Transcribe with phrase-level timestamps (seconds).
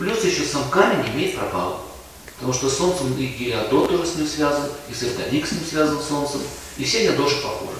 [0.00, 1.84] Плюс еще сам камень имеет пропал.
[2.36, 6.08] Потому что Солнцем и Гелиодор тоже с ним связан, и Сертолик с ним связан с
[6.08, 6.40] Солнцем,
[6.78, 7.76] и все они тоже похожи.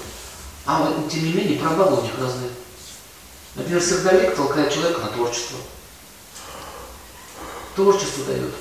[0.67, 2.51] А тем не менее пробалы у них разные.
[3.55, 5.57] Например, сердолик толкает человека на творчество.
[7.75, 8.53] Творчество дает.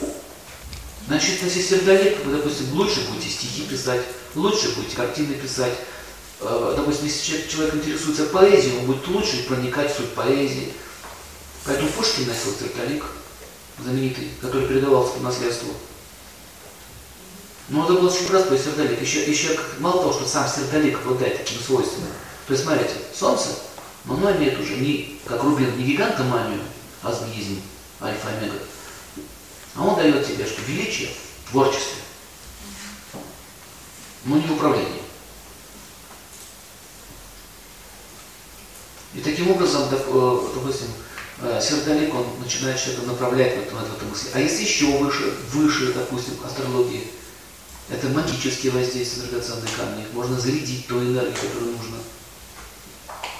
[1.06, 4.00] Значит, если сердолик, вы, допустим, лучше будете стихи писать,
[4.34, 5.74] лучше будете картины писать,
[6.40, 10.72] э, допустим, если человек интересуется поэзией, он будет лучше проникать в суть поэзии.
[11.66, 13.04] Поэтому Пушкин носил сердолик
[13.82, 15.72] знаменитый, который передавался по наследству.
[17.68, 19.00] Но это был очень простой сердолик.
[19.00, 22.08] Еще, еще мало того, что сам сердолик обладает такими свойствами.
[22.46, 23.50] То есть, смотрите, Солнце,
[24.04, 26.60] но оно имеет уже не, как Рубин, не гигантоманию,
[27.02, 27.60] а змеизм,
[28.00, 28.58] альфа-омега.
[29.76, 31.10] А он дает тебе, что величие
[31.46, 32.02] в творчестве,
[34.24, 35.02] но не в управлении.
[39.14, 40.88] И таким образом, э, допустим,
[41.42, 44.30] э, сердолик, он начинает человека направлять в этом, в этом мысли.
[44.34, 47.06] А если еще выше, выше, допустим, астрологии–
[47.90, 50.02] это магические воздействия драгоценные камни.
[50.02, 51.96] Их можно зарядить той энергией, которую нужно.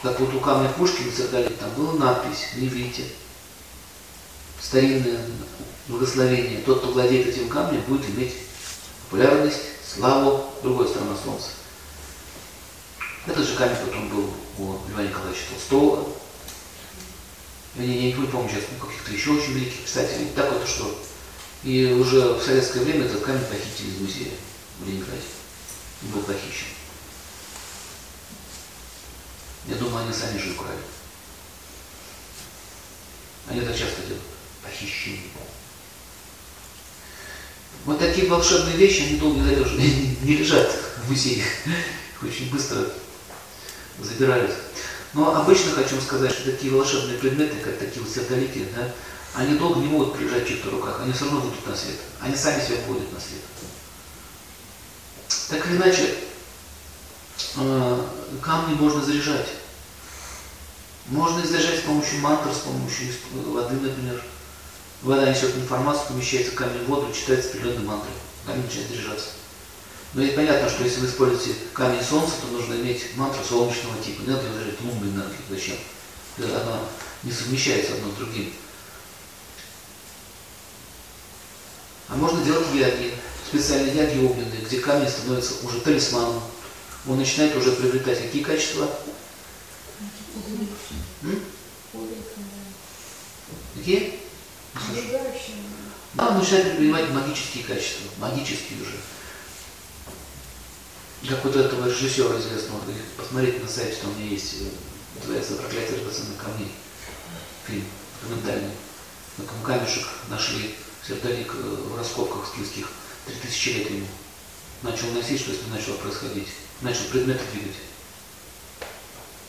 [0.02, 3.04] Так вот у камня Пушкина Сердолик, там была надпись в иврите.
[4.60, 5.20] Старинное
[5.86, 6.62] благословение.
[6.62, 8.34] Тот, кто владеет этим камнем, будет иметь
[9.04, 11.48] популярность, славу, другой стороны Солнца.
[13.26, 16.08] Этот же камень потом был у Льва Николаевича Толстого.
[17.76, 20.28] Я не, не помню сейчас, ну, каких-то еще очень великих писателей.
[20.34, 21.00] Так вот, что
[21.62, 24.32] и уже в советское время этот камень похитили из музея
[24.78, 25.20] в Ленинграде.
[26.02, 26.66] Он был похищен.
[29.68, 30.78] Я думаю, они сами же украли.
[33.48, 34.24] Они это часто делают.
[34.62, 35.30] Похищение.
[37.84, 40.70] Вот такие волшебные вещи, они долго не, лежат
[41.04, 41.44] в музее.
[41.66, 42.86] Их очень быстро
[43.98, 44.54] забирают.
[45.12, 48.88] Но обычно хочу сказать, что такие волшебные предметы, как такие вот сердолики, да,
[49.34, 51.96] они долго не могут прилежать в чьих-то руках, они все равно выйдут на свет.
[52.20, 53.40] Они сами себя вводят на свет.
[55.48, 56.14] Так или иначе,
[57.56, 58.04] э,
[58.40, 59.48] камни можно заряжать.
[61.06, 63.08] Можно заряжать с помощью мантр, с помощью
[63.46, 64.22] воды, например.
[65.02, 68.10] Вода несет информацию, помещается камень в воду, читается определенный мантры.
[68.46, 69.28] Камень начинает заряжаться.
[70.12, 74.22] Но и понятно, что если вы используете камень солнца, то нужно иметь мантру солнечного типа.
[74.22, 75.38] Не надо заряжать лунную энергию.
[75.48, 75.76] Зачем?
[76.38, 76.80] Она
[77.22, 78.52] не совмещается одно с другим.
[82.08, 83.14] А можно делать яги,
[83.46, 86.42] специальные яги огненные, где камень становится уже талисманом.
[87.08, 88.90] Он начинает уже приобретать какие качества?
[93.76, 94.18] Какие?
[96.14, 98.96] Да, он начинает принимать магические качества, магические уже.
[101.28, 102.80] Как вот этого режиссера известного,
[103.16, 106.72] посмотрите на сайте, что у меня есть, э, называется «Проклятие драгоценных камней».
[107.66, 107.84] Фильм
[108.22, 108.70] документальный.
[109.36, 110.74] На камешек нашли
[111.06, 112.90] Сердолик э, в раскопках скифских
[113.26, 114.06] 3000 лет ему
[114.82, 116.48] начал носить, что с ним начало происходить.
[116.80, 117.76] Начал предметы двигать.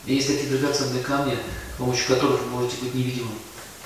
[0.04, 1.38] И есть такие драгоценные камни,
[1.74, 3.38] с помощью которых вы можете быть невидимым.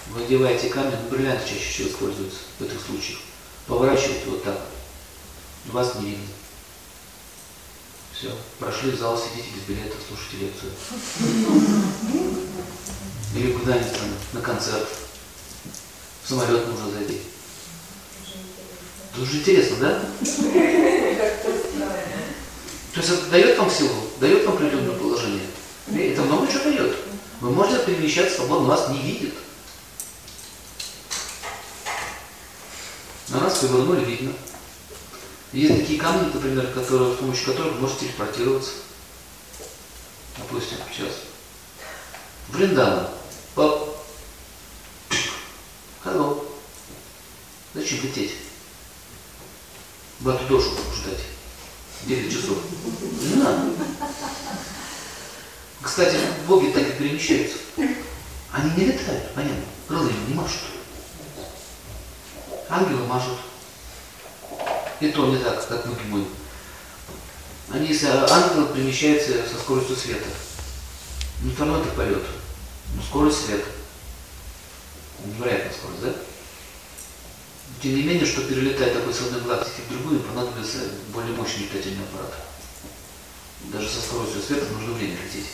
[0.09, 3.21] Вы одеваете камень, ну, бриллианты чаще всего используются в этих случаях.
[3.67, 4.59] Поворачиваете вот так.
[5.67, 6.27] Вас не видно.
[8.19, 10.73] Все, прошли в зал, сидите без билета, слушайте лекцию.
[13.35, 14.89] Или куда-нибудь там на концерт.
[16.25, 17.21] В самолет нужно зайти.
[19.13, 20.01] Это уже интересно, да?
[22.95, 25.47] То есть это дает вам силу, дает вам определенное положение.
[25.95, 26.97] Это много чего дает.
[27.43, 29.35] Вы можете перемещаться свободно, вас не видит.
[33.29, 34.33] На нас повернули, видно.
[35.53, 38.73] Есть такие камни, например, которые, с помощью которых можете телепортироваться.
[40.39, 41.13] Допустим, сейчас.
[42.49, 43.11] Вриндана.
[43.55, 43.97] Пап.
[46.05, 46.47] Hello.
[47.75, 48.33] Зачем лететь?
[50.21, 51.21] в эту душу ждать.
[52.05, 52.59] 9 часов.
[53.23, 53.71] Не надо.
[55.83, 57.59] Кстати, боги так и перемещаются.
[58.53, 59.65] Они не летают, понятно.
[59.89, 60.61] Крыльями не машут.
[62.69, 63.39] Ангелы мажут.
[65.01, 66.29] И то не так, как мы думаем.
[67.71, 70.29] Они, если ангелы перемещаются со скоростью света.
[71.43, 72.23] Ну, там это полет.
[72.95, 73.67] Ну, скорость света.
[75.25, 76.15] Невероятная скорость, да?
[77.83, 80.79] Тем не менее, чтобы перелетать такой с одной галактики в другую, понадобится
[81.13, 82.33] более мощный летательный аппарат.
[83.65, 85.47] Даже со скоростью света нужно время лететь.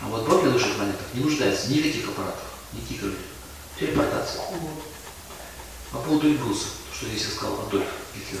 [0.00, 3.14] А вот Бог на высших планетах не нуждается ни в каких аппаратах, никаких.
[3.78, 4.40] Телепортация.
[5.90, 8.40] По поводу Эльбруса, что здесь искал Адольф Гитлер.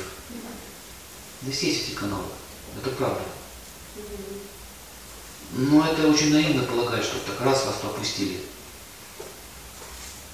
[1.42, 2.24] Здесь есть эти каналы.
[2.78, 3.22] Это правда.
[5.52, 8.40] Но это очень наивно полагать, что так раз вас попустили.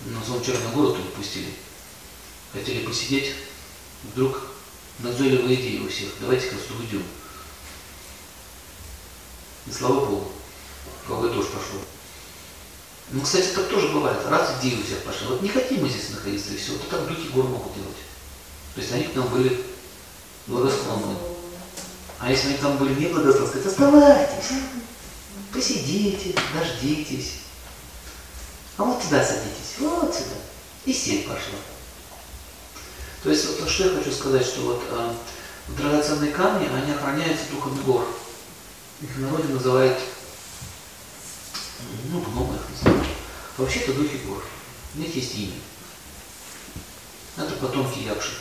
[0.06, 1.52] На сон Черногород не пустили.
[2.52, 3.34] хотели посидеть,
[4.04, 4.40] вдруг
[5.00, 7.02] назойливая идея у всех, давайте-ка сюда уйдем.
[9.66, 10.32] И слава Богу,
[11.06, 11.80] какой дождь пошел.
[13.10, 14.24] Ну, кстати, так тоже бывает.
[14.26, 15.28] Раз идея у всех пошла.
[15.28, 16.72] Вот не хотим мы здесь находиться, и все.
[16.72, 17.96] Вот так духи гор могут делать.
[18.74, 19.64] То есть они к нам были
[20.46, 21.16] благосклонны.
[22.18, 24.58] А если они там были не благосклонны, сказать, оставайтесь,
[25.52, 27.40] посидите, дождитесь.
[28.76, 30.36] А вот туда садитесь, вот сюда.
[30.84, 31.58] И сеть пошла.
[33.22, 35.12] То есть, вот, что я хочу сказать, что вот э,
[35.76, 38.06] драгоценные камни, они охраняются духом гор.
[39.02, 39.98] Их в народе называют,
[42.10, 43.08] ну, гномы их называют.
[43.58, 44.42] Вообще-то духи гор.
[44.94, 45.52] У них есть имя.
[47.36, 48.32] Это потомки Якши.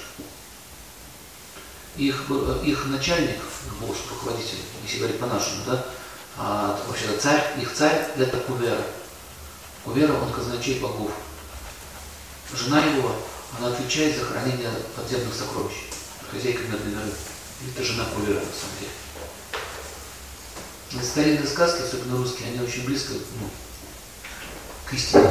[1.98, 3.40] Их, э, их начальник,
[3.82, 5.86] босс, руководитель, если говорить по-нашему, да,
[6.38, 8.82] а, вообще царь, их царь это Кувера.
[9.84, 11.12] Кувера, он казначей богов.
[12.54, 13.16] Жена его,
[13.58, 15.76] она отвечает за хранение подземных сокровищ.
[16.32, 17.12] Хозяйка медной горы.
[17.76, 18.92] Это жена Кувера, на самом деле.
[21.04, 23.50] Старинные сказки, особенно русские, они очень близко ну,
[24.86, 25.30] к истине.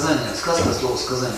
[0.00, 1.36] Сказание, сказка, слово сказание.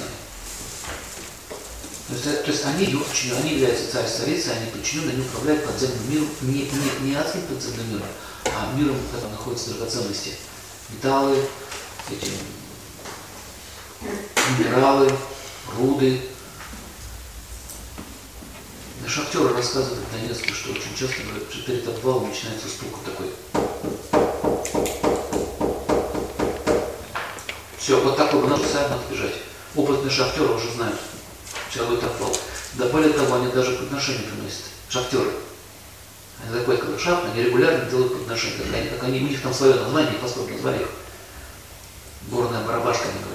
[2.07, 2.97] То есть, то есть они,
[3.41, 7.91] они являются царь царицей, они подчинены, они управляют подземным миром, не, не, не адским подземным
[7.91, 8.07] миром,
[8.45, 10.35] а миром, в котором находятся драгоценности.
[10.91, 11.45] Металлы,
[12.09, 12.31] эти
[14.57, 15.13] минералы,
[15.77, 16.23] руды.
[19.09, 21.23] Шахтеры рассказывают в Донецке, что очень часто
[21.67, 23.27] перед обвалом начинается стук такой.
[27.83, 29.35] Все, вот такой надо сами отбежать.
[29.75, 30.99] Опытные шахтеры уже знают,
[31.71, 32.35] все будет обвал.
[32.75, 34.65] Да более того, они даже подношения приносят.
[34.89, 35.31] Шахтеры.
[36.43, 38.57] Они заходят когда шахту, они регулярно делают подношения.
[38.59, 40.89] Как они, как они, у них там свое название, паспорт назвали их.
[42.29, 43.32] Горная барабашка, они говорят.